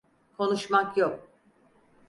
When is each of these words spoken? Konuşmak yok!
Konuşmak 0.37 0.97
yok! 0.97 1.19